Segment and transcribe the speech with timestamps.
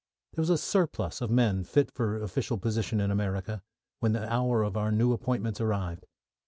[0.33, 3.61] There was a surplus of men fit for official position in America
[3.99, 6.07] when the hour of our new appointments arrived.